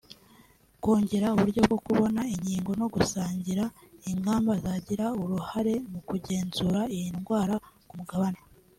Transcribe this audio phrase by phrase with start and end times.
[0.83, 3.63] kongera uburyo bwo kubona inkingo no gusangira
[4.11, 7.55] ingamba zagira uruhare mu kugenzura iyi ndwara
[7.87, 8.41] ku mugabane